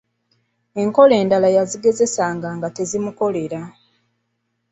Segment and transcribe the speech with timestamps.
[0.81, 3.61] Enkola endala yazigezesanga nga tezimukolera.